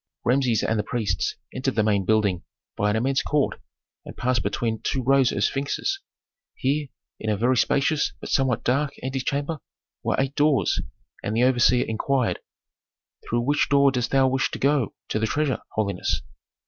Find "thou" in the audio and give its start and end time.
14.09-14.27